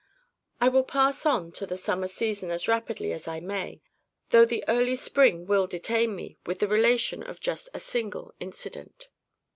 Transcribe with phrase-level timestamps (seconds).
[0.59, 3.83] I will pass on to the summer season as rapidly as I may,
[4.31, 9.09] though the early spring will detain me with the relation of just a single incident.